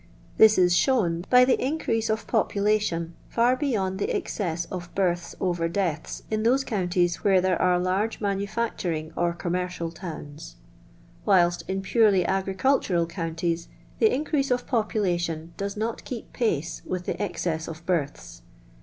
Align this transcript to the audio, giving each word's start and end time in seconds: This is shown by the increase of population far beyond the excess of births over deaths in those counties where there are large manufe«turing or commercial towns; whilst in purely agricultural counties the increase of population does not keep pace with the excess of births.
This 0.37 0.57
is 0.57 0.75
shown 0.75 1.25
by 1.29 1.45
the 1.45 1.63
increase 1.63 2.09
of 2.09 2.25
population 2.25 3.13
far 3.29 3.55
beyond 3.55 3.99
the 3.99 4.09
excess 4.09 4.65
of 4.71 4.89
births 4.95 5.35
over 5.39 5.69
deaths 5.69 6.23
in 6.31 6.41
those 6.41 6.63
counties 6.63 7.17
where 7.17 7.39
there 7.39 7.61
are 7.61 7.77
large 7.77 8.19
manufe«turing 8.19 9.13
or 9.15 9.31
commercial 9.31 9.91
towns; 9.91 10.55
whilst 11.23 11.63
in 11.69 11.83
purely 11.83 12.25
agricultural 12.25 13.05
counties 13.05 13.67
the 13.99 14.11
increase 14.11 14.49
of 14.49 14.65
population 14.65 15.53
does 15.55 15.77
not 15.77 16.03
keep 16.03 16.33
pace 16.33 16.81
with 16.83 17.05
the 17.05 17.21
excess 17.21 17.67
of 17.67 17.85
births. 17.85 18.41